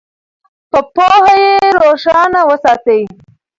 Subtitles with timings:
[0.71, 3.01] په پوهه یې روښانه وساتئ.